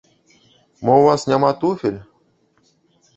[0.83, 1.99] Мо ў вас няма туфель?